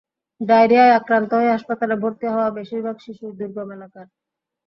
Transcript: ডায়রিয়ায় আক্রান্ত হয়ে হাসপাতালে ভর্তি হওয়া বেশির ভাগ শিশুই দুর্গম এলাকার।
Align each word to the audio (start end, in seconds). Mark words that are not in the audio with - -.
ডায়রিয়ায় 0.41 0.95
আক্রান্ত 0.99 1.31
হয়ে 1.33 1.53
হাসপাতালে 1.55 1.95
ভর্তি 2.03 2.25
হওয়া 2.27 2.49
বেশির 2.57 2.81
ভাগ 2.85 2.95
শিশুই 2.99 3.33
দুর্গম 3.39 3.69
এলাকার। 3.75 4.07